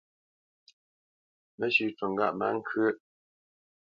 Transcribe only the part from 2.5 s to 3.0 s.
ŋkyə́ʼ.